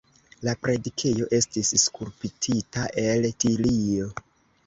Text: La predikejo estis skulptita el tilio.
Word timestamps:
La 0.47 0.53
predikejo 0.61 1.27
estis 1.39 1.73
skulptita 1.83 2.85
el 3.05 3.27
tilio. 3.45 4.09